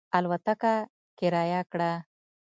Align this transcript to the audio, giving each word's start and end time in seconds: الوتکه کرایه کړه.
الوتکه 0.17 0.73
کرایه 1.19 1.61
کړه. 1.71 1.91